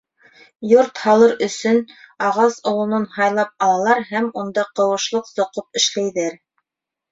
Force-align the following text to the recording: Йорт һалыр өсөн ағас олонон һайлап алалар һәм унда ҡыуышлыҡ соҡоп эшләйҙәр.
Йорт 0.69 1.01
һалыр 1.01 1.35
өсөн 1.47 1.77
ағас 2.29 2.57
олонон 2.73 3.05
һайлап 3.19 3.53
алалар 3.67 4.03
һәм 4.15 4.27
унда 4.43 4.67
ҡыуышлыҡ 4.81 5.31
соҡоп 5.37 5.83
эшләйҙәр. 5.85 6.37